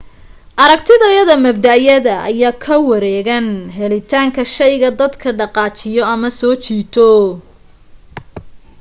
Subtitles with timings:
[0.63, 7.09] aragtiyada mabda'yada ayaa ku wareegan helitaanka shayga dadka dhaqaajiyo ama soo jiito